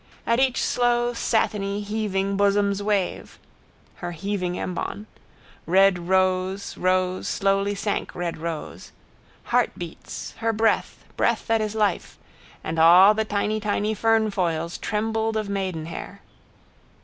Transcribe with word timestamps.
At 0.25 0.39
each 0.39 0.63
slow 0.63 1.13
satiny 1.13 1.81
heaving 1.81 2.35
bosom's 2.35 2.81
wave 2.81 3.37
(her 3.97 4.13
heaving 4.13 4.55
embon) 4.55 5.05
red 5.67 6.07
rose 6.09 6.75
rose 6.75 7.27
slowly 7.27 7.75
sank 7.75 8.15
red 8.15 8.39
rose. 8.39 8.93
Heartbeats: 9.53 10.31
her 10.39 10.51
breath: 10.53 11.05
breath 11.17 11.45
that 11.45 11.61
is 11.61 11.75
life. 11.75 12.17
And 12.63 12.79
all 12.79 13.13
the 13.13 13.25
tiny 13.25 13.59
tiny 13.59 13.93
fernfoils 13.93 14.79
trembled 14.79 15.37
of 15.37 15.49
maidenhair. 15.49 16.23